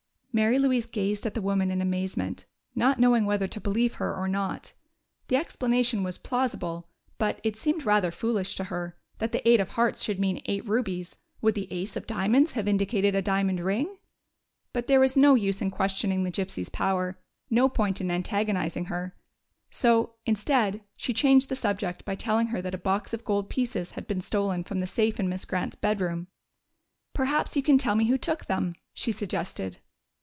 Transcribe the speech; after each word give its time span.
Mary 0.33 0.57
Louise 0.57 0.85
gazed 0.85 1.25
at 1.25 1.33
the 1.33 1.41
woman 1.41 1.69
in 1.69 1.81
amazement, 1.81 2.45
not 2.73 2.97
knowing 2.97 3.25
whether 3.25 3.49
to 3.49 3.59
believe 3.59 3.95
her 3.95 4.15
or 4.15 4.29
not. 4.29 4.71
The 5.27 5.35
explanation 5.35 6.03
was 6.03 6.17
plausible, 6.17 6.87
but 7.17 7.41
it 7.43 7.57
seemed 7.57 7.85
rather 7.85 8.11
foolish 8.11 8.55
to 8.55 8.63
her 8.63 8.97
that 9.17 9.33
the 9.33 9.45
eight 9.45 9.59
of 9.59 9.71
hearts 9.71 10.01
should 10.01 10.21
mean 10.21 10.41
eight 10.45 10.65
rubies.... 10.65 11.17
Would 11.41 11.55
the 11.55 11.67
ace 11.69 11.97
of 11.97 12.07
diamonds 12.07 12.53
have 12.53 12.65
indicated 12.65 13.13
a 13.13 13.21
diamond 13.21 13.59
ring? 13.59 13.97
But 14.71 14.87
there 14.87 15.01
was 15.01 15.17
no 15.17 15.35
use 15.35 15.61
in 15.61 15.69
questioning 15.69 16.23
the 16.23 16.31
gypsy's 16.31 16.69
power, 16.69 17.19
no 17.49 17.67
point 17.67 17.99
in 17.99 18.09
antagonizing 18.09 18.85
her. 18.85 19.13
So, 19.69 20.13
instead, 20.25 20.79
she 20.95 21.13
changed 21.13 21.49
the 21.49 21.57
subject 21.57 22.05
by 22.05 22.15
telling 22.15 22.47
her 22.47 22.61
that 22.61 22.73
a 22.73 22.77
box 22.77 23.13
of 23.13 23.25
gold 23.25 23.49
pieces 23.49 23.91
had 23.91 24.07
been 24.07 24.21
stolen 24.21 24.63
from 24.63 24.79
the 24.79 24.87
safe 24.87 25.19
in 25.19 25.27
Miss 25.27 25.43
Grant's 25.43 25.75
bedroom. 25.75 26.27
"Perhaps 27.13 27.57
you 27.57 27.61
can 27.61 27.77
tell 27.77 27.95
me 27.95 28.05
who 28.05 28.17
took 28.17 28.45
them?" 28.45 28.75
she 28.93 29.11
suggested. 29.11 29.79